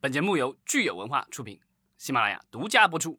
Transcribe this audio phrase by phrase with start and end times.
[0.00, 1.58] 本节目由聚友文化出品，
[1.96, 3.18] 喜马拉雅独家播出。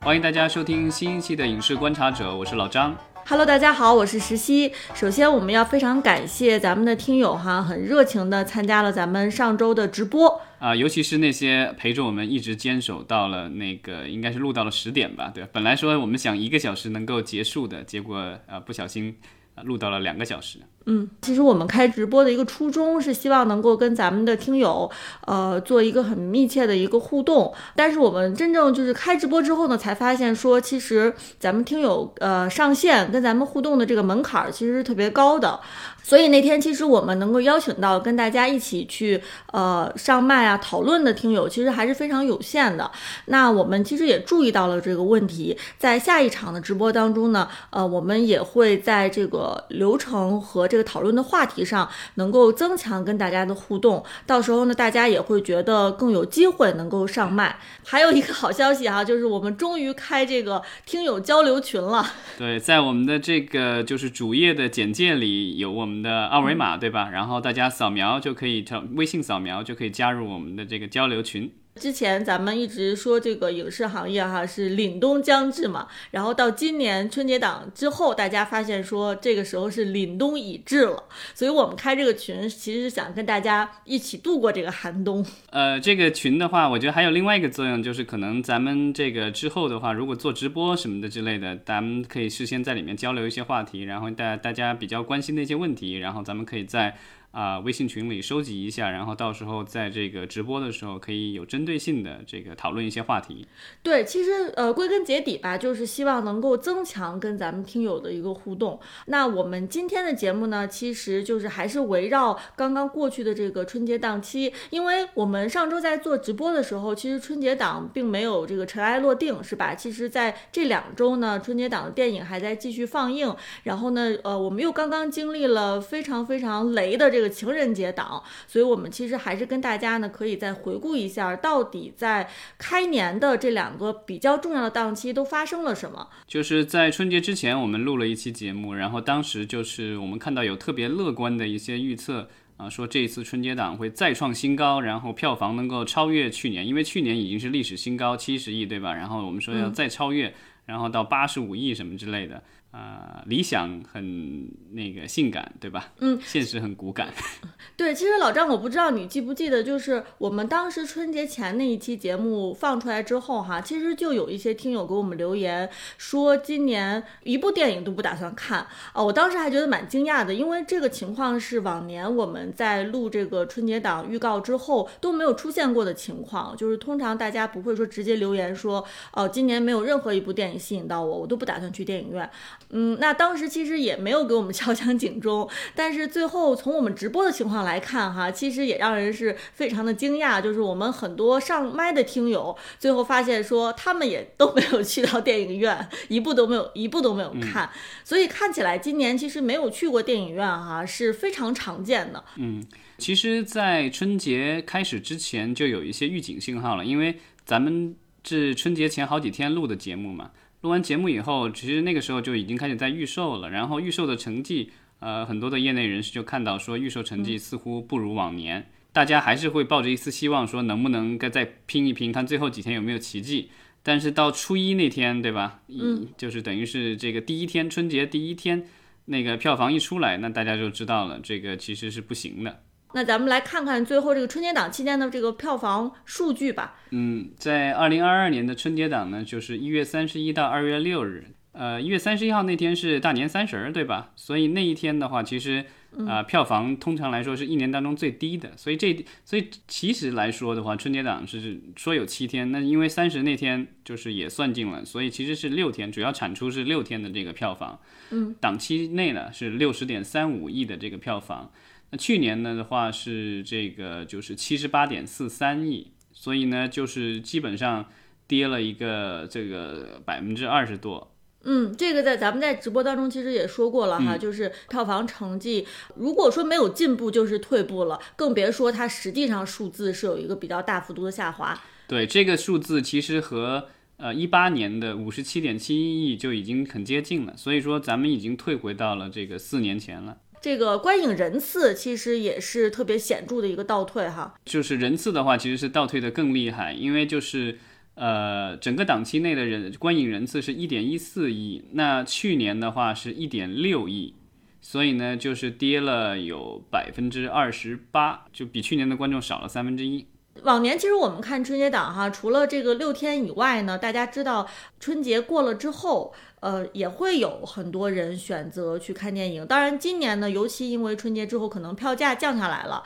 [0.00, 2.96] 欢迎大家收听新一期的《影视观察者》，我是老张。
[3.26, 4.72] Hello，大家好，我是石溪。
[4.94, 10.40] 首先，我们要非常感谢咱们的听友哈，很热情的参加了咱们上周的直播。
[10.58, 18.16] 啊、尤其是那些陪着我们一直坚守到了那个应该是录到了十点吧，对，本来说我们想一个小时能够结束的，结果
[18.46, 19.22] 呃不小心呃
[19.56, 20.58] 录到了两个小时。
[20.86, 24.90] 嗯，其实我们开直播的一个初衷是希望能够跟咱们的听友，
[25.26, 27.52] 呃，做一个很密切的一个互动。
[27.76, 35.60] 但是我们真正就是开直播之后呢，才发现说，其实咱们听友呃上线跟咱们互动的这个门槛其实是特别高的。
[36.04, 42.90] 所以那天其实我们能够邀请到跟大家一起去呃上麦啊讨论的听友，其实还是非常有限的。
[43.26, 54.02] 那我们其实也注意到了这个问题，在下一场的直播当中呢，呃，我们也会在这个流程和这个讨论的话题上，能够增强跟大家的互动。
[54.26, 57.58] 到时候呢，大家也会觉得更有机会能够上麦。
[57.84, 62.06] 还有一个好消息哈、就是我们终于开这个听友交流群了。
[62.38, 67.10] 对，在我们的这个就是主页的简介里有我们的二维码，对吧？
[67.10, 71.52] 然后大家扫描就可以，微信扫描就可以加入我们的这个交流群。
[71.76, 81.04] 之前咱们一直说这个影视行业哈是凛冬将至嘛，然后到今年春节档之后，大家发现说这个时候是凛冬已至了，
[81.34, 85.24] 所以我们开这个群其实是想跟大家一起度过这个寒冬。
[85.50, 96.96] 呃，这个群的话，我觉得还有另外一个作用，就是可能咱们这个之后的话，如果做直播什么的之类的，咱们可以事先在里面交流一些话题，然后大大家比较关心的一些问题，然后咱们可以在
[97.32, 103.46] 啊、微信群里收集一下，然后到时候在这个直播的时候可以有针对性的这个讨论一些话题。
[103.82, 108.78] 对，其实呃，归根结底吧，就是希望能够增强跟咱们听友的一个互动。
[109.06, 119.74] 那我们今天的节目呢，其实就是还是围绕刚刚过去的这个春节档期，因为我们上周在做直播的时候，其实春节档并没有这个尘埃落定，是吧？
[119.74, 132.28] 其实在这两周呢，春节档的电影还在继续放映，然后呢，呃，我们又刚刚经历了非常非常雷的这情人节档，所以我们其实还是跟大家呢，可以再回顾一下，到底在
[132.58, 136.08] 开年的这两个比较重要的档期都发生了什么。
[136.26, 148.94] 就是在春节之前，我们录了一期节目，然后当时就是我们看到有特别乐观的一些预测啊，说这一次春节档会再创新高，然后票房能够超越去年，因为去年已经是历史新高七十亿，对吧？
[148.94, 150.34] 然后我们说要再超越，
[150.66, 152.42] 然后到八十五亿什么之类的。
[152.72, 155.92] 啊、理想很那个性感，对吧？
[156.00, 157.08] 嗯，现实很骨感。
[157.76, 169.02] 对，其实老张，我不知道你记不记得，就是我们当时春节前那一期节目放出来之后哈，其实就有一些听友给我们留言说，今年一部电影都不打算看啊。
[169.02, 182.28] 我当时还觉得蛮惊讶的，因为这个情况是往年我们在录这个春节档预告之后都没有出现过的情况，就是通常大家不会说直接留言说，哦、今年没有任何一部电影吸引到我，我都不打算去电影院。
[182.70, 197.68] 嗯，那当时其实也没有给我们敲响警钟，但是最后从我们直播的情况来看，哈，其实也让人是非常的惊讶，就是我们很多上麦的听友，最后发现说他们也都没有去到电影院，一部都没有，一部都没有看，
[198.04, 202.22] 所以看起来今年其实没有去过电影院，哈，是非常常见的。
[202.36, 202.64] 嗯
[202.98, 223.50] 其实，在春节开始之前就有一些预警信号了，因为咱们是春节前好几天录的节目嘛，录完节目以后，其实那个时候就已经开始在预售了，然后预售的成绩，呃，很多的业内人士就看到说预售成绩似乎不如往年，大家还是会抱着一丝希望，说能不能该再拼一拼，看最后几天有没有奇迹。
[223.82, 225.62] 但是到初一那天，对吧？
[225.66, 228.64] 嗯，就是等于是这个第一天，春节第一天，
[229.06, 232.62] 那个票房一出来，那大家就知道了，这个其实是不行的。
[232.94, 236.76] 那咱们来看看最后这个春节档期间的这个票房数据吧。
[236.90, 241.26] 嗯，在二零二二年的春节档呢，就是一月三十一到二月六日。
[241.52, 244.12] 呃，一月三十一号那天是大年三十儿，对吧？
[244.16, 245.62] 所以那一天的话，其实
[246.08, 248.56] 啊、票房通常来说是一年当中最低的。
[248.56, 257.78] 所以这，所以其实来说的话，春节档是说有七天，那因为三十那天就是也算进了，所以其实是六天，主要产出是六天的这个票房。
[258.12, 261.50] 嗯，档期内呢是六十点三五亿的这个票房。
[261.92, 267.86] 那去年呢的话是这个就是七十八点四三亿，所以呢就是基本上
[268.26, 271.14] 跌了一个这个百分之二十多。
[271.44, 275.66] 嗯，这个在咱们在直播当中其实也说过了哈，就是票房成绩，
[275.96, 281.60] 如果说没有进步，就是退步了，更别说它实际上数字是有一个比较大幅度的下滑。
[281.88, 283.68] 对这个数字，其实和
[283.98, 290.16] 呃一八年的五十七点七一亿就已经很接近了，所以说咱们已经退回到了这个四年前了。
[290.42, 294.34] 这个观影人次其实也是特别显著的一个倒退哈。
[294.44, 297.60] 就是人次的话，其实是倒退的更厉害，因为就是
[297.94, 304.14] 呃，整个档期内的人观影人次是一点一四亿，那去年的话是一点六亿，
[304.60, 310.06] 所以呢，就是跌了有百分之二十八，就比去年的观众少了三分之一。
[310.44, 314.48] 往年其实我们看春节档哈，除了这个六天以外呢，大家知道
[314.80, 319.46] 春节过了之后，呃，也会有很多人选择去看电影。
[319.46, 322.82] 当然，今年呢，尤其因为春节之后可能票价降下来了。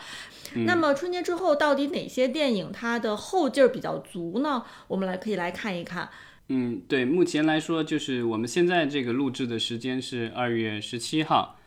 [0.66, 4.62] 那么春节之后到底哪些电影它的后劲儿比较足呢？
[4.88, 6.10] 我们来可以来看一看。
[6.48, 11.58] 嗯，对，目前来说就是我们现在这个录制的时间是二月十七号。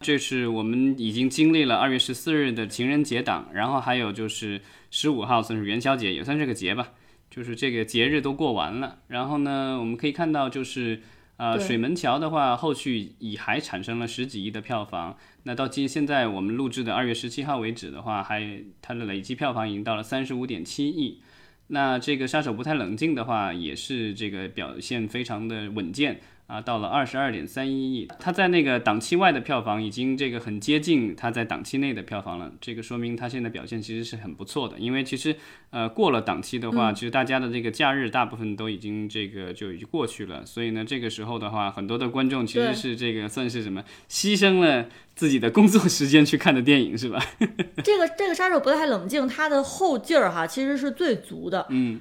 [0.00, 6.92] 这是我们已经经历了二月十四日的情人节档，然后还有就是十五号算是元宵节，也算是个节吧，
[7.30, 9.00] 就是这个节日都过完了。
[9.08, 11.02] 然后呢，我们可以看到就是
[11.38, 15.16] 呃水门桥的话，后续已还产生了十几亿的票房。
[15.44, 21.22] 那到今现在我们录制的二月十七号为止的话，还它的累计票房已经到了三十五点七亿。
[21.68, 26.20] 那这个杀手不太冷静的话，也是这个表现非常的稳健。
[26.48, 32.50] 啊，到了二十二点三一亿，它在那个档期外的票房已经这个很接近它在档期内的票房了。
[32.58, 34.78] 这个说明它现在表现其实是很不错的。
[34.78, 35.36] 因为其实
[35.68, 40.42] 呃过了档期的话，其实大家的这个假日大部分都已经这个就已经过去了。
[40.46, 47.22] 所以呢，这个时候的话，很多的观众其实是这个算是什么牺牲了自己的工作时间去看的电影，是吧？
[47.84, 51.66] 这个这个杀手不太冷静，它的后劲儿哈其实是最足的。
[51.68, 52.00] 嗯。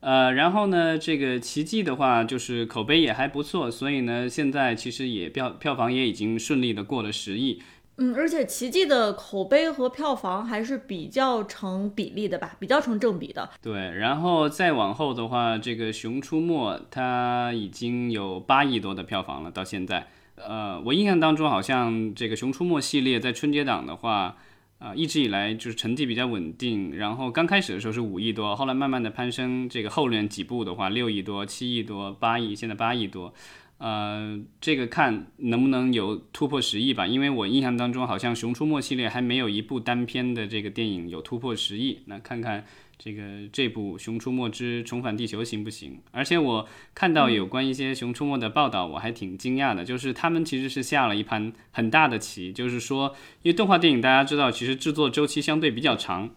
[0.00, 7.60] 呃，然后呢，这个奇迹的话，就是口碑也还不错，所以呢，现在其实也票票房也已经顺利的过了十亿。
[7.96, 13.50] 嗯，而且奇迹的口碑和票房还是比较成比例的吧，比较成正比的。
[13.60, 20.06] 对，然后再往后的话，这个《熊出没》它已经有八亿多的票房了，到现在。
[20.36, 24.36] 呃，我印象当中好像这个《熊出没》系列在春节档的话。
[24.78, 33.34] 啊，一直以来就是成绩比较稳定，然后刚开始的时候是五亿多，后来慢慢的攀升，这个后面几步的话六亿多、七亿多、八亿，现在八亿多，
[33.78, 42.64] 呃，这个看能不能有突破十亿吧，因为我印象当中好像《熊出没》系列还没有一部单片的这个电影有突破十亿，那看看。
[43.00, 43.22] 这个
[43.52, 46.00] 这部《熊出没之重返地球》行不行？
[46.10, 56.28] 而且我看到有关一些《熊出没》的报道，我还挺惊讶的，就是他们其实是下了一盘很大的棋，就是说，因为动画电影大家知道，其实制作周期相对比较长，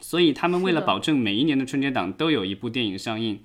[0.00, 3.38] 所以他们为了保证每一年的春节档都有一部电影上映，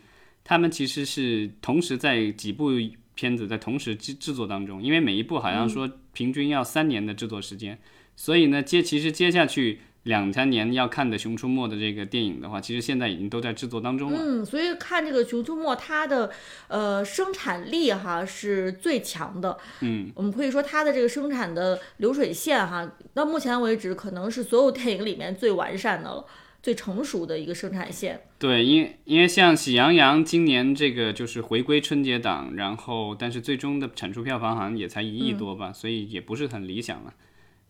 [0.44, 2.72] 他们其实是同时在几部
[3.20, 7.78] 片子在同时制制作当中，因为每一部好像说平均要三年的制作时间，
[8.16, 9.82] 所以呢，接其实接下去。
[10.04, 14.18] 两三年要看的《熊出没》的这个电影的话，其实现在已经都在制作当中了。
[14.18, 16.32] 嗯，所以看这个《熊出没》，它的
[16.70, 19.58] 呃生产力哈是最强的。
[19.82, 26.26] 嗯，我们可以说它的这个生产的流水线哈，到目前为止可能是所有电影里面最完善的了，
[26.62, 28.22] 最成熟的一个生产线。
[28.38, 37.14] 对，因因为像《喜羊羊》今年这个就是回归春节档，然后但是最终的产出票房好像也才一亿多吧，所以也不是很理想了。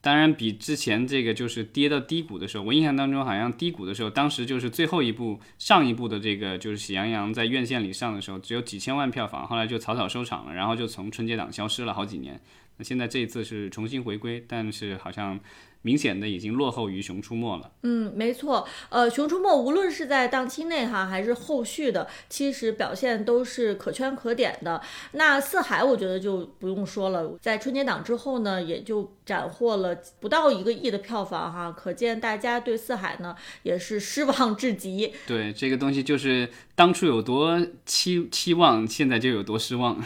[0.02, 12.40] 当然，比之前这个就是跌到低谷的时候，我印象当中好像低谷的时候，当时就是最后一部上一部的这个就是《喜羊羊》在院线里上的时候，只有几千万票房，后来就草草收场了，然后就从春节档消失了好几年。
[12.80, 15.40] 那现在这一次是重新回归，但是好像。
[15.82, 17.72] 明显的已经落后于《熊出没》了。
[17.84, 18.68] 嗯，没错。
[18.90, 24.82] 呃，《熊出没》无论是在档期内哈，还是后续的，其实表现都是可圈可点的。
[25.14, 33.34] 那《四海》我觉得就不用说了，在春节档之后呢，也就斩获了不到一个亿的票房哈，可见大家对《四海》呢
[33.64, 35.14] 也是失望至极。
[35.26, 40.04] 对，这个东西就是当初有多期期望，现在就有多失望。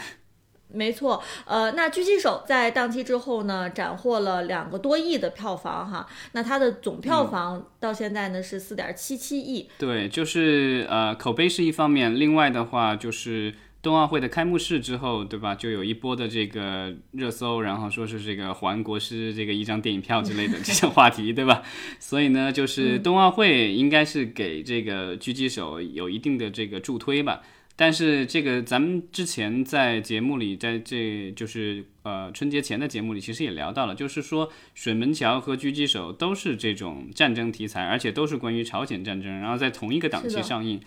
[0.74, 9.70] 没错，呃，那狙击手在档期之后呢，斩获了两个多亿的票房哈，那它的总票房到现在呢是四点七七亿。
[9.78, 13.54] 对，就是呃，口碑是一方面，另外的话就是
[13.84, 15.54] 冬奥会的开幕式之后，对吧？
[15.54, 21.62] 就有一波的这个热搜，然后说是这个还国师这个一张电影票之类的 这些话题，对吧？
[22.00, 27.42] 所以呢，就是冬奥会应该是给这个狙击手有一定的这个助推吧。
[27.76, 40.80] 但是这个咱们之前在节目里，在这就是呃春节前的节目里，其实也聊到了，就是说水门桥和狙击手都是这种战争题材，而且都是关于朝鲜战争，然后在同一个档期上映，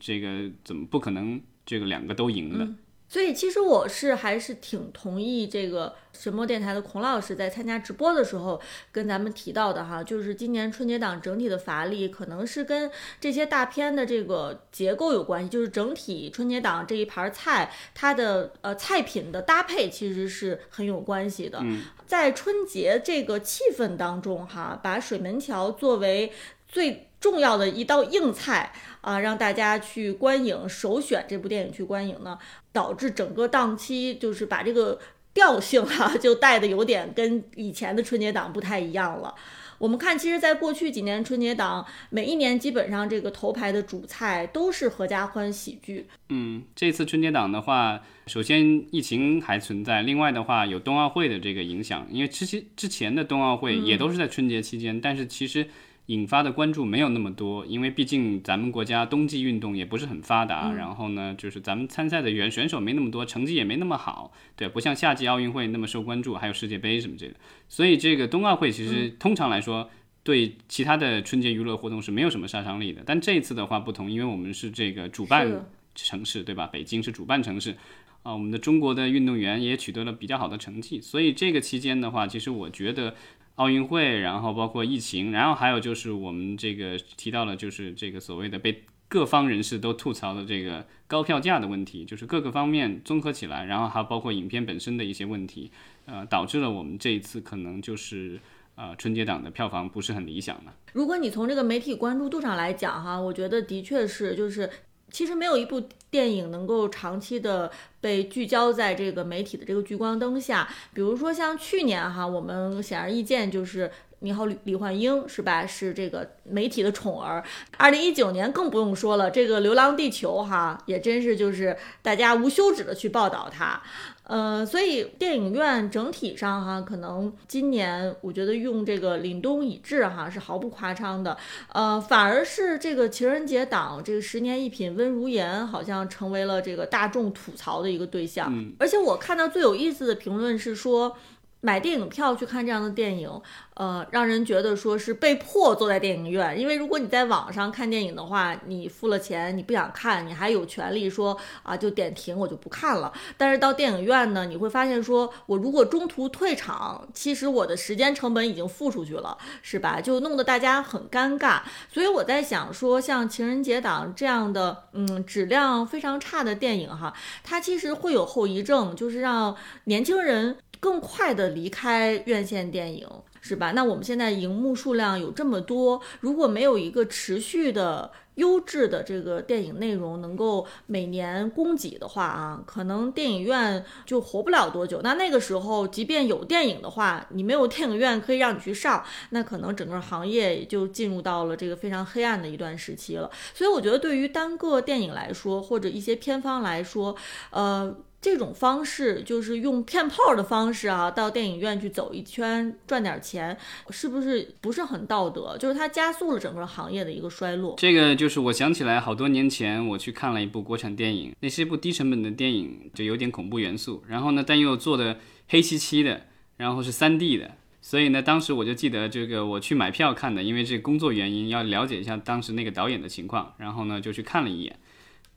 [0.00, 2.66] 这个怎么不可能这个两个都赢的？
[3.12, 8.58] 所以其实我是还是挺同意这个神魔电台的孔老师在参加直播的时候
[8.90, 12.90] 跟咱们提到的哈，就是今年春节档整体的乏力可能是跟
[13.20, 21.62] 这些大片的这个结构有关系，就是整体春节档这一盘菜它的呃菜品的搭配其实是很有关系的。
[22.06, 26.32] 在春节这个气氛当中哈，把水门桥作为
[26.72, 32.38] 最重要的一道硬菜啊，让大家去观影，首选这部电影去观影呢，
[32.72, 34.98] 导致整个档期就是把这个
[35.34, 39.34] 调性哈、就带的有点跟以前的春节档不太一样了。
[39.78, 46.06] 我们看，其实，在过去几年春节档，每一年基本上这个头牌的主菜都是合家欢喜剧。
[46.28, 55.68] 嗯，这次春节档的话，首先疫情还存在，另外的话有冬奥会的这个影响，因为之前之前的冬奥会也都是在春节期间，但是其实。
[56.06, 67.38] 引发的关注没有那么多，因为毕竟咱们国家冬季运动也不是很发达，然后呢，就是咱们参赛的原选手没那么多，成绩也没那么好，对，不像夏季奥运会那么受关注，还有世界杯什么之类的。
[67.68, 69.88] 所以这个冬奥会其实通常来说，
[70.24, 73.02] 对其他的春节娱乐活动是没有什么杀伤力的。
[73.06, 76.66] 但这一次的话不同，因为我们是这个主办城市，对吧？
[76.66, 77.76] 北京是主办城市，
[78.22, 83.14] 啊，我们的中国的运动员也取得了比较好的成绩，所以这个期间的话，其实我觉得。
[83.56, 95.70] 奥运会，然后包括疫情，然后还有就是我们这个提到了，就是这个所谓的被各方人士都吐槽的这个高票价的问题，就是各个方面综合起来，然后还包括影片本身的一些问题，
[96.06, 98.40] 呃，导致了我们这一次可能就是
[98.74, 100.72] 呃春节档的票房不是很理想的。
[100.94, 104.68] 如果你从这个媒体关注度上来讲，哈，我觉得的确是，就是
[105.12, 107.70] 其实没有一部电影能够长期的。
[108.02, 113.88] 被聚焦在这个媒体的这个聚光灯下，比如说像去年哈，我们显而易见就是
[114.22, 115.64] 你好李李焕英是吧？
[115.64, 117.44] 是这个媒体的宠儿。
[117.76, 123.80] 二零一九年更不用说了，这个《流浪地球》哈也真是就是大家无休止的去报道它。
[124.24, 131.36] 呃，所以电影院整体上哈，可能今年我觉得用这个凛冬已至哈是毫不夸张的。
[131.72, 137.92] 呃，反而是这个情人节档这个十年一品温如言好像成为了这个大众吐槽的。
[137.92, 141.14] 一个对象，而且我看到最有意思的评论是说，
[141.62, 143.30] 买电影票去看这样的电影。
[143.74, 153.10] 呃，让人觉得说是被迫坐在电影院，因为如果你在网上看电影的话，你付了钱，你不想看，你还有权利说啊就点停，我就不看了。
[153.38, 159.98] 但是到电影院呢，你会发现说，我如果中途退场，其实我的时间成本已经付出去了，是吧？
[160.02, 161.62] 就弄得大家很尴尬。
[161.90, 173.08] 所以我在想说，像情人节档这样的，嗯，质量非常差的电影哈，它其实会有后遗症，就是让年轻人更快的离开院线电影。
[173.44, 173.72] 是吧？
[173.72, 185.00] 那我们现在荧幕数量有这么多，如果没有一个持续的优质的这个电影内容能够每年供给的话啊，可能电影院就活不了多久。
[185.02, 193.28] 那那个时候，即便有电影的话，你没有电影院可以让你去上，那可能整个行业也就进入到了这个非常黑暗的一段时期了。
[193.52, 197.16] 所以，我觉得对于单个电影来说，或者一些片方来说，
[197.50, 197.92] 呃。
[198.22, 203.58] 这种方式就是用骗炮的方式啊，到电影院去走一圈赚点钱，
[203.90, 205.58] 是不是不是很道德？
[205.58, 207.74] 就是它加速了整个行业的一个衰落。
[207.76, 216.26] 这个就是我想起来，好多年前我去看了一部国产电影，那是一部低成本的电影，就有点恐怖元素，然后呢，但又做的黑漆漆的，
[216.56, 217.50] 然后是三 D 的，
[217.80, 224.78] 所以呢，当时我就记得这个我去买票看的，因为这工作原因要了解一下当时那个导演的情况，然后呢就去看了一眼。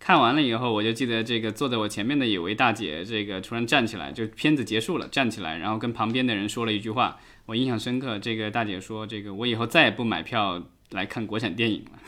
[0.05, 8.19] 看完了以后，我就记得这个坐在我前面的有位大姐，这个突然站起来，就片子结束了，站起来，然后跟旁边的人说了一句话，我印象深刻。
[8.19, 11.99] 这个大姐说：“这个我以后再也不买票来看国产电影了。”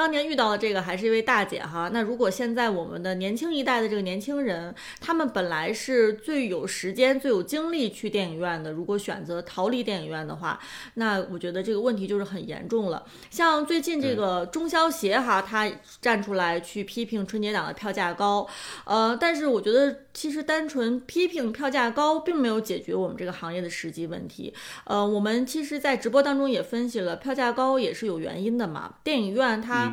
[0.00, 10.58] 当年遇到的这个还是一位大姐哈，那如果现在我们的年轻一代的这个年轻人，他们本来是最有时间、最有精力去电影院的，如果选择逃离电影院的话，
[10.94, 13.04] 那我觉得这个问题就是很严重了。
[13.28, 18.48] 像最近这个中消协哈，他站出来去批评春节档的票价高，
[18.86, 24.54] 呃，但是我觉得其实单纯批评票价高，并没有解决我们这个行业的实际问题。
[24.84, 29.89] 呃，我们其实，在直播当中也分析了，票价高也是有原因的嘛，电影院它。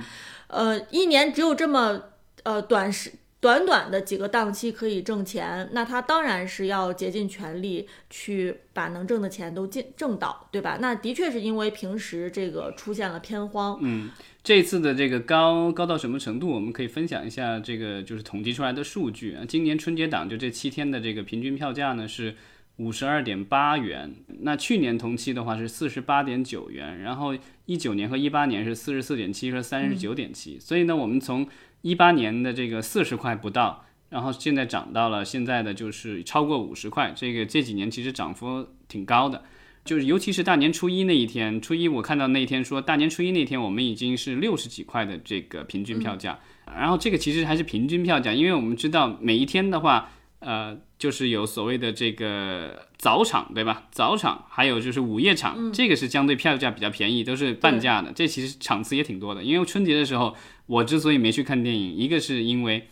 [0.48, 2.01] 呃，一年只有这么
[2.44, 10.77] 呃短时短短的几个档期可以挣钱，那他当然是要竭尽全力去把能挣的钱都进挣到，对吧？
[10.82, 13.77] 那的确是因为平时这个出现了偏荒。
[13.82, 14.10] 嗯，
[14.44, 16.50] 这次的这个高高到什么程度？
[16.50, 19.44] 我们可以分享一下这个就是统计出来的数据啊。
[19.48, 22.36] 今年春节档就这七天的这个平均票价呢是。
[22.78, 31.48] 五十二点八元，那去年同期的话是四十八点九元，然后一九年和一八年是四十四点七和三十九点七，所以呢，我们从
[31.82, 39.44] 一八年的这个四十块不到，然后现在涨到了现在的就是超过五十块，这个这几年其实涨幅挺高的。
[39.84, 53.84] 就是尤其是大年初一那一天，初一我看到那一天说大年初一那天我们已经是六十几块的这个平均票价，然后这个其实还是平均票价，因为我们知道每一天的话，呃，就是有所谓的这个早场对吧？
[53.92, 58.12] 早场还有就是午夜场，这个是相对票价比较便宜，都是半价的。
[58.12, 60.36] 这其实场次也挺多的，因为春节的时候
[60.66, 62.88] 我之所以没去看电影，一个是因为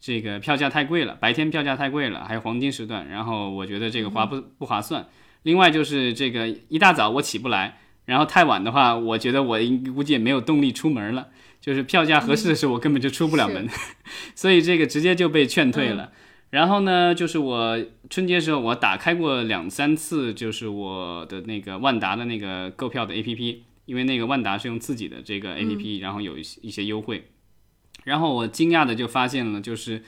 [0.00, 5.06] 这个票价太贵了，白天票价太贵了，还有黄金时段，然后我觉得这个划不不划算。
[5.42, 9.58] 另外就是这个一大早我起不来，然后太晚的话，我觉得我
[9.94, 11.28] 估计也没有动力出门了。
[11.60, 13.68] 就是票价合适的时候，我根本就出不了门，
[14.34, 16.10] 所以这个直接就被劝退了。
[16.52, 27.30] 然后呢，就是我春节时候我打开过两三次，就是我的那个万达的那个购票的 APP，因为那个万达是用自己的这个 APP，然后有一些一些优惠。
[28.04, 30.02] 然后我惊讶的就发现了，就是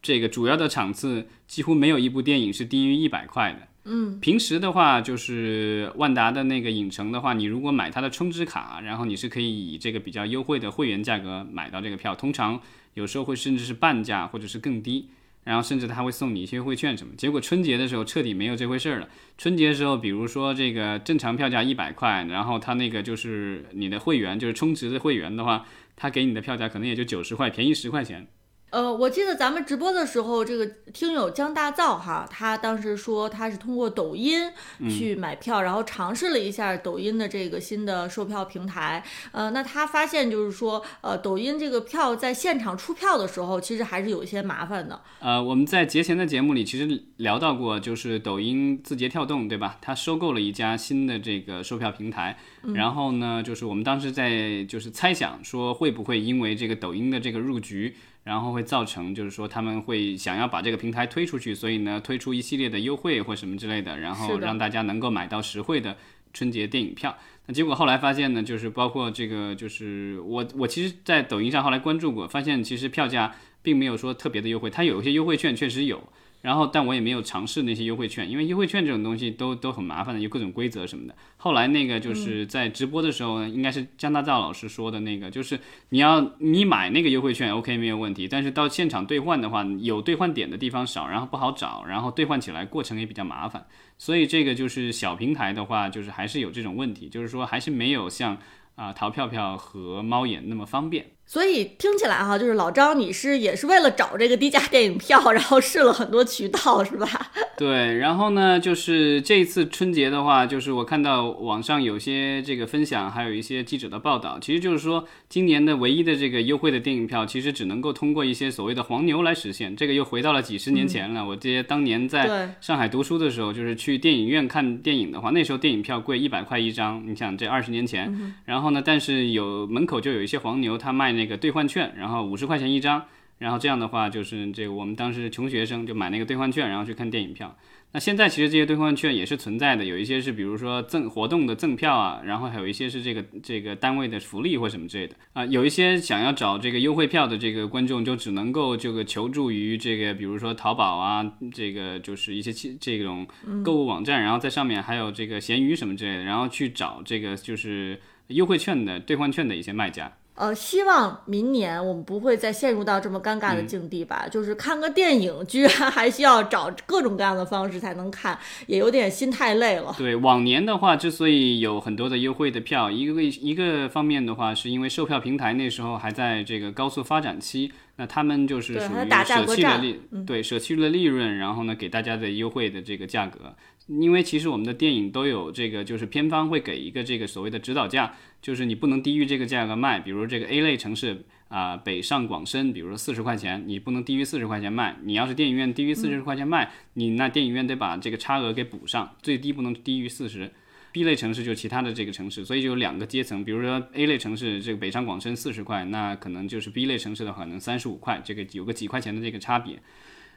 [0.00, 3.68] 这个主要的场次几乎没有一部电影是低于一百块的。
[3.84, 12.58] 嗯，平时的话，就是万达的那个影城的话，你如果买它的充值卡，然后你是可以以这个比较优惠的会员价格买到这个票，通常
[12.94, 15.10] 有时候会甚至是半价或者是更低，
[15.44, 17.14] 然后甚至他会送你一些优惠券什么。
[17.16, 19.08] 结果春节的时候彻底没有这回事了。
[19.38, 25.66] 春节的时候，比如说这个正常票价一百块，然后他那个就是你的会员，就是充值的会员的话，
[25.96, 28.28] 他给你的票价可能也就九十块，便宜十块钱。
[28.70, 34.50] 呃，我记得咱们直播的时候，这个听友江大造哈，他当时说他是通过抖音
[34.88, 39.04] 去买票，然后尝试了一下抖音的这个新的售票平台。
[39.32, 45.00] 呃，那他发现就是说，呃，抖音这个票在现场出票的时候，其实还是有一些麻烦的。
[45.18, 49.78] 呃，我们在节前的节目里其实聊到过，就是抖音字节跳动对吧？
[49.80, 52.38] 他收购了一家新的这个售票平台，
[52.74, 57.96] 然后呢，就是我们当时在就是猜想说，会不会因为这个抖音的这个入局。
[58.24, 65.96] 然后会造成，就是说他们会想要把这个平台推出去，所以呢推出一系列的优惠或什么之类的，然后让大家能够买到实惠的
[66.32, 67.16] 春节电影票。
[67.46, 76.02] 那结果后来发现呢，就是包括这个，就是我我其实，在抖音上后来关注过，发现其实票价并没有说特别的优惠，它有一些优惠券确实有。
[76.42, 81.14] 然后，但我也没有尝试那些优惠券，因为优惠券这种东西都都很麻烦的，有各种规则什么的。
[81.36, 93.66] 后来那个就是在直播的时候，应该是江大造老师说的那个，就是你要你买那个优惠券，OK 没有问题，但是到现场兑换的话，有兑换点的地方少，然后不好找，然后兑换起来过程也比较麻烦。
[93.98, 98.38] 所以这个就是小平台的话，就是还是有这种问题，就是说还是没有像
[98.76, 101.04] 啊淘票票和猫眼那么方便。
[101.30, 107.06] 所以听起来哈，就是老张，你是也是为了找这个低价电影票，然后试了很多渠道，是吧？
[107.56, 119.76] 对，然后呢，就是这一次春节的话，就是我看到网上有些这个分享，还有一些记者的报道，其实就是说，今年的唯一的这个优惠的电影票，其实只能够通过一些所谓的黄牛来实现。
[119.76, 121.24] 这个又回到了几十年前了。
[121.24, 131.19] 我记得当年在上海读书的时候，就是去电影院看电影的话，那时候电影票贵一百块一张，你想这二十年前，然后呢，但是有门口就有一些黄牛，他卖。
[131.20, 133.04] 那个兑换券，然后五十块钱一张，
[133.36, 137.54] 然后这样的话就是这个我们当时穷学生就买那个兑换券，然后去看电影票。
[137.92, 145.44] 那现在其实这些兑换券也是存在的，有一些是比如说赠活动的赠票啊，然后还有一些是这个这个单位的福利或什么之类的啊。
[145.46, 153.26] 有一些想要找这个优惠票的这个观众就只能够这个求助于这个比如说淘宝啊，这个就是一些这种
[153.64, 160.12] 购物网站，然后在上面还有这个闲鱼什么之类的，然后去找这个就是优惠券的兑换券的一些卖家。
[160.40, 164.26] 呃，希望明年我们不会再陷入到这么尴尬的境地吧？
[164.30, 169.94] 就是看个电影，居然还需要找各种各样的方式才能看，也有点心太累了。
[169.98, 183.54] 对，往年的话，之所以有很多的优惠的票，一个一个方面的话，是因为售票平台那时候还在这个高速发展期，那他们就是属于舍弃了利，对，舍弃了利润，然后呢，给大家的优惠的这个价格。
[183.98, 189.98] 因为其实我们的电影都有这个，就是片方会给一个这个所谓的指导价，就是你不能低于这个价格卖。
[189.98, 194.96] 比如这个 A 类城市啊，北上广深，比如说四十块钱，你不能低于四十块钱卖。
[195.02, 200.52] 你要是电影院低于四十块钱卖，你那电影院得把这个差额给补上，最低不能低于四十。
[200.92, 203.44] B 类城市就其他的这个城市，所以就有两个阶层。
[203.44, 209.80] 比如说 A 类城市，这个北上广深四十块，那可能就是 B 类城市的话，可能三十五块，这个有个几块钱的这个差别。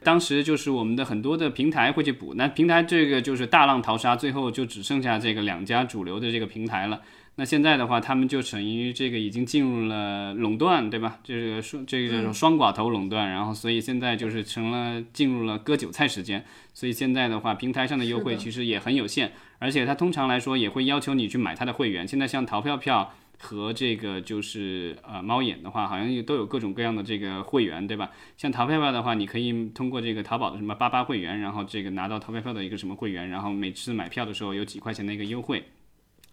[0.04, 7.00] 当时就是我们的很多的平台会去补，那平台这个就是大浪淘沙，最后就只剩下这个两家主流的这个平台了。
[7.36, 11.18] 那现在的话，他们就等于这个已经进入了垄断，对吧？
[11.24, 16.44] 这个双这个双寡头垄断，然后所以现在就是成了进入了割韭菜时间。
[16.72, 22.06] 所以现在的话，平台上的优惠其实也很有限，而且它通常来说也会要求你去买它的会员。
[22.06, 23.12] 现在像淘票票。
[23.44, 28.10] 和这个就是呃猫眼的话，好像都有各种各样的这个会员，对吧？
[28.38, 35.62] 像淘票票的话，你可以通过这个淘宝的什么八八会员，然后这个拿到淘票票的一个什么会员，然后每次买票的时候有几块钱的一个优惠。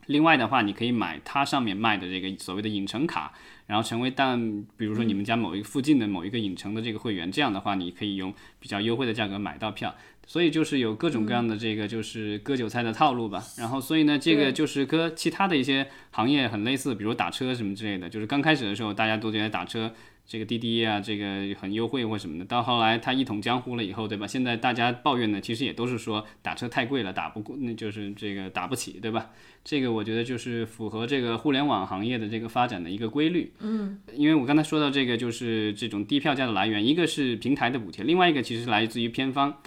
[0.08, 3.34] 另外的话，你可以买它上面卖的这个所谓的影城卡，
[3.68, 9.94] 然后成为但比如说你们家某一附近的某一个影城的这个会员，这样的话你可以用比较优惠的价格买到票。
[10.32, 13.44] 所以就是有各种各样的这个就是割韭菜的套路吧。
[13.58, 18.08] 然后所以呢，这个就是跟其他的一些行业很类似，比如打车什么之类的。
[18.08, 19.92] 就是刚开始的时候大家都觉得打车。
[20.26, 24.26] 这个滴滴啊，这个很优惠或什么的，到后来它一统江湖了以后，对吧？
[24.26, 29.32] 现在大家抱怨的其实也都是说打车太贵了，打不过，那就是这个打不起，对吧？
[29.66, 33.52] 这个我觉得就是符合这个互联网行业的这个发展的一个规律。
[33.60, 39.58] 嗯，因为我刚才说到这个，就是这种低票价的来源，一个是平台的补贴，另外一个其实来自于偏方。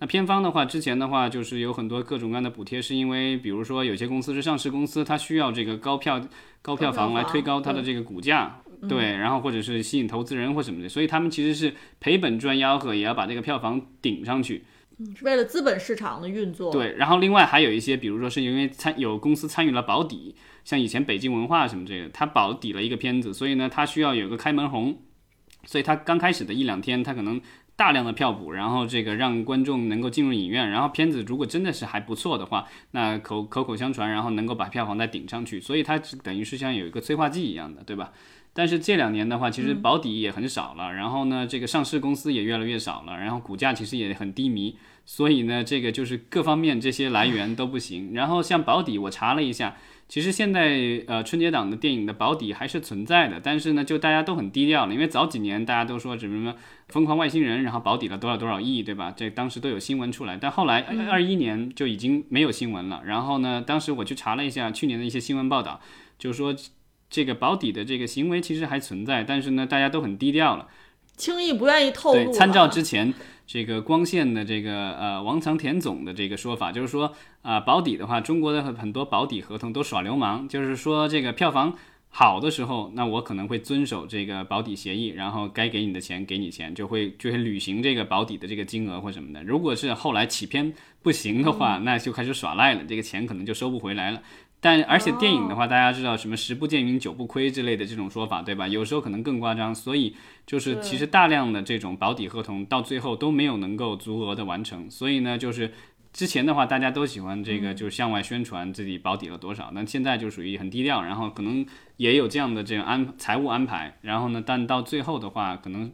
[0.00, 6.20] 那偏方的话，之前的话就是有很多各种各样的补贴，是因为比如说有些公司是上市公司，它需要这个高票
[6.62, 8.60] 高票房来推高它的这个股价。
[8.88, 14.64] 对，然后或者是吸引投资人或什么的，所以他们其实是赔本赚吆喝，也要把这个票房顶上去，
[15.16, 16.70] 是为了资本市场的运作。
[16.70, 24.96] 对，然后另外还有一些，比如说是因为参有公司参与了保底，像以前北京文化什么这个，它保底了一个片子，所以呢，它需要有个开门红，
[25.64, 27.40] 所以它刚开始的一两天，它可能
[27.78, 38.10] 大量的票补，然后这个让观众能够进入影院，然后片子如果真的是还不错的话，那口口口相传，然后能够把票房再顶上去，所以它等于是像有一个催化剂一样的，对吧？
[38.52, 44.76] 但是这两年的话，其实保底也很少了，然后呢，这个上市公司也越来越少了，然后股价其实也很低迷，
[45.10, 48.12] 所以呢，这个就是各方面这些来源都不行。
[48.12, 56.54] 然后像保底，我查了一下，其实现在呃春节档的电影的保底还是存在的，但是呢，就大家都很低调了，因为早几年大家都说什么
[56.88, 59.10] 疯狂外星人，然后保底了多少多少亿，对吧？
[59.16, 63.00] 这当时都有新闻出来，但后来二一年就已经没有新闻了。
[63.06, 65.80] 然后呢，当时我去查了一下去年的一些新闻报道，
[66.18, 66.54] 就是说。
[67.10, 70.68] 这个保底的这个行为其实还存在，但是呢，大家都很低调了，
[71.16, 72.22] 轻易不愿意透露。
[72.22, 73.14] 对，参照之前
[73.48, 81.74] 这个光线的这个呃王长田总的这个说法，就是说啊保底的话，中国的很多保底合同都耍流氓，就是说这个票房
[82.10, 89.42] 好的时候，那我可能会遵守这个保底协议，然后该给你的钱给你钱，就会就会履行这个保底的这个金额或什么的。
[89.42, 90.70] 如果是后来起片
[91.02, 94.22] 不行的话，那就开始耍赖了，这个钱可能就收不回来了。
[94.60, 98.66] 但而且电影的话，大家知道什么十不见云九不亏之类的这种说法，对吧？
[98.66, 100.16] 有时候可能更夸张，所以
[100.46, 104.90] 就是其实大量的这种保底合同到最后都没有能够足额的完成。
[104.90, 105.72] 所以呢，就是
[106.12, 109.70] 之前的话大家都喜欢这个，就是向外宣传自己保底了多少。
[109.72, 111.64] 那现在就属于很低调，然后可能
[111.96, 113.96] 也有这样的这种安财务安排。
[114.00, 115.92] 然后呢，但到最后的话，可能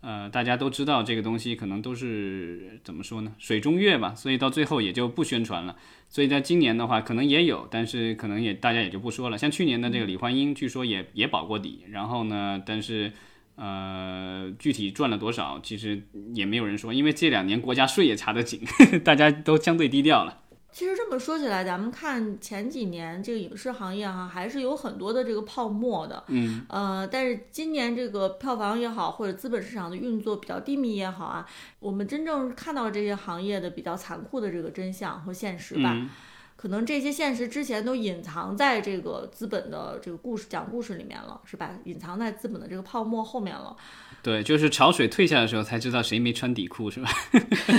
[0.00, 3.34] 呃大家都知道这个东西可能都是怎么说呢？
[3.38, 5.76] 水中月吧，所以到最后也就不宣传了。
[6.08, 9.36] 所以在今年的话，可能也有，但是可能也大家也就不说了。
[9.36, 13.12] 像去年的这个李焕英，据说也也保过底，然后呢，但是
[13.56, 16.02] 呃，具体赚了多少，其实
[16.34, 18.60] 也没有人说，因为这两年国家税也查得紧，
[19.04, 20.42] 大家都相对低调了。
[20.76, 26.22] 其实这么说起来，咱们看前几年这个影视行业哈，还是有很多的这个泡沫的。
[26.26, 26.66] 嗯。
[26.68, 31.46] 呃，但是今年这个票房也好，或者资本市场的运作比较低迷也好啊，
[31.80, 35.92] 我们真正看到了这些行业的比较残酷的这个真相和现实吧。
[35.94, 36.10] 嗯。
[36.56, 41.70] 可能这些现实之前都隐藏在这个资本的这个故事讲故事里面了，是吧？
[41.84, 43.76] 隐藏在资本的这个泡沫后面了。
[44.22, 47.08] 对，就是潮水退下的时候才知道谁没穿底裤，是吧？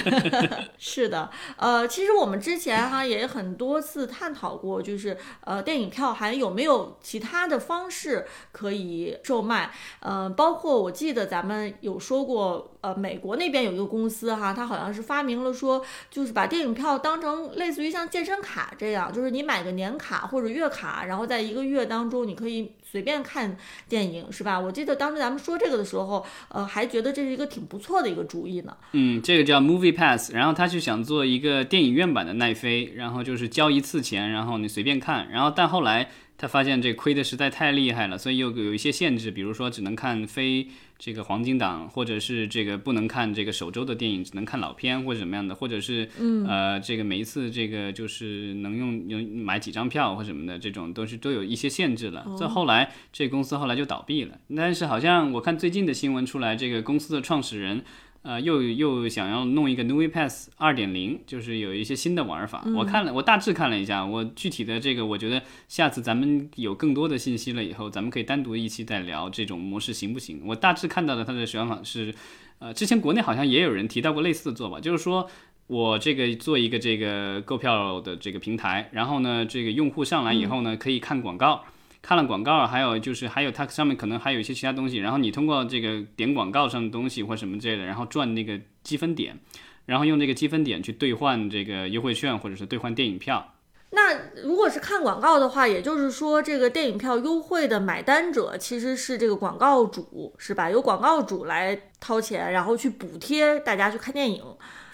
[0.77, 9.71] 是的，呃，其实我们之前哈也很多次探讨过，就是呃电影票还有没有其他的方式可以售卖？
[9.99, 22.71] 呃，包括我记得咱们有说过，呃，美国那边有一个公司哈，它好像是发明了说，就是把电影票当成类似于像健身卡这样，就是你买个年卡或者月卡，然后在一个月当中你可以。
[22.89, 23.57] 随便看
[23.89, 24.57] 电影是吧？
[24.57, 28.77] 我记得当时咱们说这个的时候，呃，还觉得这是一个挺不错的一个主意呢。
[28.93, 36.09] 嗯，这个叫 Movie Pass，然后他是想做一个电影院版的奈飞，然后就是交一次钱，然后你随便看，然后但后来。
[36.37, 40.67] 他发现这亏的实在太厉害了，所以又有一些限制，比如说只能看非
[40.99, 46.07] 这个黄金档，或者是这个不能看这个首周的电影，只能看老片或者怎么样的，或者是
[46.47, 52.25] 呃这个每一次这个就是能用用买几张票或什么的，这种都是都有一些限制了。
[52.37, 57.83] 这后来这公司后来就倒闭了，但是好像我看最近的新闻出来，这个公司的创始人。
[58.27, 62.61] 呃，又又想要弄一个 Movie Pass 二点零，就是有一些新的玩法。
[62.75, 70.41] 我看了，我大致看了一下，我具体的这个，我觉得下次咱们有更多的信息了以后，咱们可以单独一期再聊这种模式行不行？
[70.45, 72.13] 我大致看到的它的想法是，
[72.59, 75.29] 呃，之前国内好像也有人提到过类似的做法，就是说
[75.67, 81.63] 我这个做一个这个购票的这个平台，然后呢，这个用户上来以后呢，可以看广告。
[82.07, 89.37] 看了广告，还有就是还有它上面可能还有一些其他东西，然后你通过这个点广告上的东西或什么之类的，然后赚那个积分点，
[89.85, 93.55] 然后用这个积分点去兑换这个优惠券或者是兑换电影票。
[93.89, 100.71] 那如果是看广告的话，也就是说，这个电影票优惠的买单者其实是这个广告主，是吧？
[100.71, 104.41] 由广告主来掏钱，然后去补贴大家去看电影，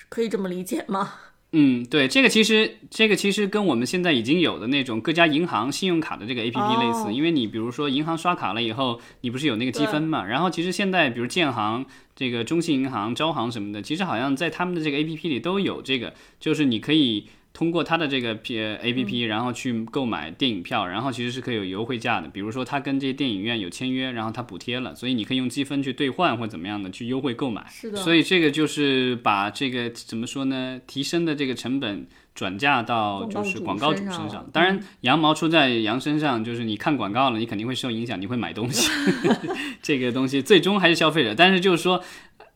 [0.10, 1.13] 可以这么理解吗？
[1.56, 10.26] 嗯，对，这个其实这个其实跟我们现在已经有的那种各家银行信用卡的这个 A P P 类似，因为你比如说银行刷卡了以后，你不是有那个积分嘛？
[10.26, 11.86] 然后其实现在比如建行、
[12.16, 17.28] 这个中信银行、招行什么的，其实好像在他们的这个 A P P 里都有这个，就是你可以。
[17.54, 22.28] 通过它的这个 P A P P，然后去购买电影票，然后其实是可以有优惠价的。
[22.28, 27.63] 比如说，它跟这些电影院有签约，然后它补贴了，所以你可以用积分去兑换或怎么样的去优惠购买。
[27.70, 27.98] 是的。
[27.98, 30.82] 所以这个就是把这个怎么说呢？
[30.88, 34.50] 提升的这个成本转嫁到就是广告主身上。
[34.52, 38.89] 当然，羊毛出在羊身上，就是你看广告了，你肯定会受影响，你会买东西。
[39.84, 42.04] 这个东西最终还是消费者，但是就是说。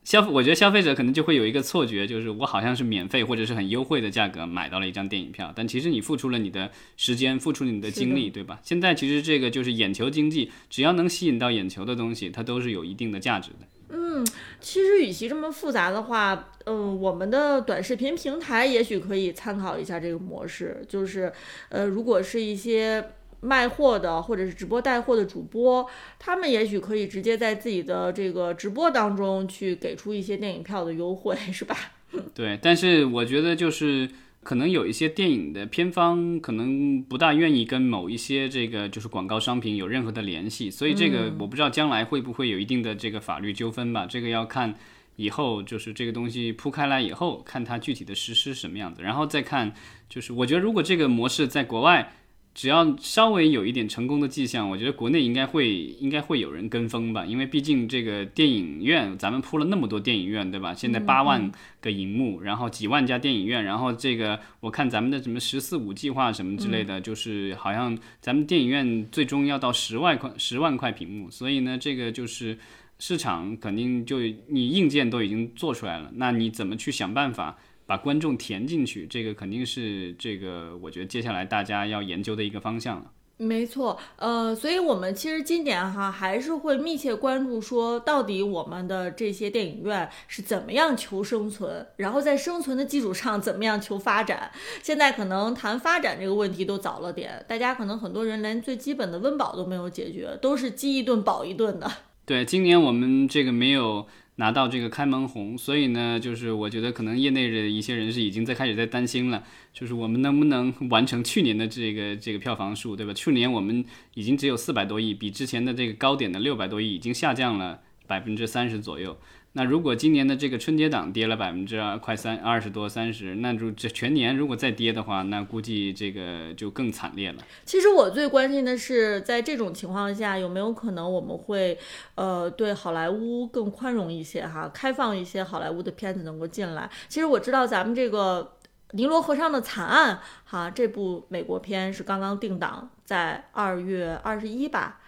[0.08, 8.58] 消，我觉得消费者可能就会有一个错觉，就是我好像是免费或者是很优惠的价格买到了一张电影票，但其实你付出了你的时间，付出了你的精力，对吧？
[8.64, 13.68] 现在其实这个就是眼球经济，只要能吸引到眼球的东西，它都是有一定的价值的。
[13.90, 14.26] 嗯，
[14.62, 21.30] 其实与其这么复杂的话，嗯，我们的短视频平台也许可以参考一下这个模式，就是，
[21.68, 23.04] 呃，如果是一些。
[23.40, 31.76] 卖货的或者是直播带货的主播，他们也许可以直接在自己的这个直播当中去给出一些电影票的优惠，是吧？
[32.34, 34.10] 对，但是我觉得就是
[34.42, 44.08] 可能有一些电影的片方可能不大愿意跟某一些这个就是广告商品有任何的联系，所以这个我不知道将来会不会有一定的这个法律纠纷吧？
[44.08, 44.74] 这个要看
[45.18, 49.74] 以后就是这个东西铺开来以后，看它具体的实施什么样子，然后再看
[50.10, 52.14] 就是我觉得如果这个模式在国外。
[52.58, 60.74] 只要稍微有一点成功的迹象，我觉得国内应该会应该会有人跟风吧，因为毕竟这个电影院咱们铺了那么多电影院，对吧？
[60.74, 72.58] 现在八万个荧幕，然后几万家电影院，然后这个我看咱们的什么“十四五”计划什么之类的，就是好像咱们电影院最终要到十万块十万块屏幕，所以呢，这个就是
[72.98, 74.18] 市场肯定就
[74.48, 77.56] 你硬件都已经做出来了，那你怎么去想办法？
[77.88, 83.12] 把观众填进去，这个肯定是这个，我觉得接下来大家要研究的一个方向了。
[83.40, 94.52] 没错，呃，所以我们其实今年哈还是会密切关注，说到底我们的这些电影院是怎么样求生存，然后在生存的基础上怎么样求发展。
[94.82, 101.92] 现在可能谈发展这个问题都早了点，大家可能很多人连最基本的温饱都没有解决，都是饥一顿饱一顿的。
[102.28, 104.08] 对，今年我们这个没有。
[104.40, 113.12] 拿到这个开门红，所以呢，就是我觉得可能业内的一些人士已经在开始在担心了，就是我们能不能完成去年的这个这个票房数，对吧？
[113.16, 119.18] 去年我们已经只有四百多亿，比之前的这个高点的六百多亿已经下降了百分之三十左右。
[119.58, 127.38] 那如果今年的这个春节档跌了百分之二，快三二十多三十，那如这全年如果再跌的话，那估计这个就更惨烈了。
[127.66, 131.76] 其实我最关心的是，在这种情况下，有没有可能我们会，
[132.14, 136.88] 呃，对好莱坞更宽容一些哈，开放一些好莱坞的片子能够进来。
[137.10, 138.54] 其实我知道咱们这个
[138.92, 140.16] 《尼罗河上的惨案》
[140.46, 145.00] 哈，这部美国片是刚刚定档在二月二十一吧。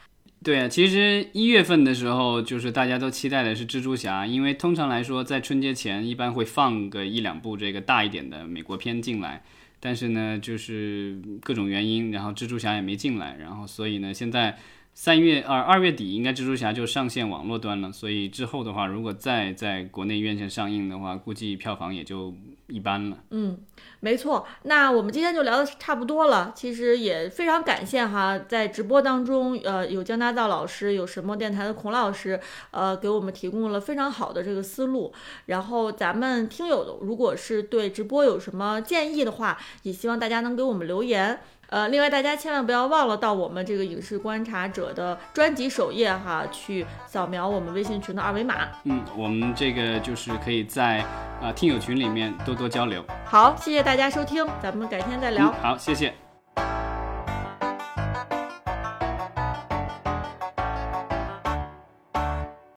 [0.43, 9.43] 对啊，其实一月份的时候，就是大家都期待的是蜘蛛侠，因为通常来说，在春节前一般会放个一两部这个大一点的美国片进来，
[9.79, 14.57] 但是呢，就是各种原因，然后蜘蛛侠也没进来，然后所以呢，现在。
[15.01, 22.33] 三月二二月底应该蜘蛛侠就上线网络端了，所以之后的话，如果再在国内院线上映的话，估计票房也就
[22.67, 23.17] 一般了。
[23.29, 23.57] 嗯，
[24.01, 24.45] 没错。
[24.63, 26.51] 那我们今天就聊的差不多了。
[26.53, 32.37] 其实也非常感谢哈，在直播当中，呃，有江大造老师，有神墨电台的孔老师，
[32.71, 35.13] 呃，给我们提供了非常好的这个思路。
[35.45, 41.39] 然后咱们听友如果是对直播有什么建议的话，也希望大家能给我们留言。
[41.69, 48.67] 呃，另外大家千万不要忘了到我们这个影视观察者的专辑首页哈，去扫描我们微信群的二维码。
[48.83, 51.03] 嗯，我们这个就是可以在
[51.41, 53.03] 啊听友群里面多多交流。
[53.25, 55.51] 好，谢谢大家收听，咱们改天再聊。
[55.61, 56.28] 好，谢谢。